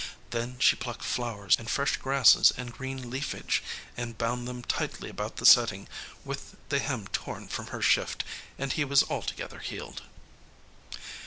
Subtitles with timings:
[0.31, 3.61] Then she plucked flowers and fresh grasses and green leafage,
[3.95, 5.87] and bound them tightly about the setting
[6.25, 8.23] with the hem torn from her shift,
[8.57, 10.01] and he was altogether healed."